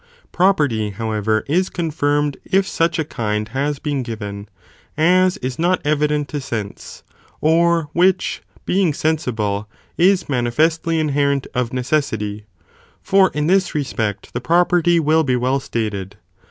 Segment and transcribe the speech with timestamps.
[0.31, 4.49] Property, however, is confirmed if such a kind has been given,
[4.97, 7.03] as is not evident to sense,
[7.39, 9.69] or which, being sensible,
[9.99, 12.47] is mani festly inherent of necessity,
[13.03, 16.15] for in this respect the property will be well stated.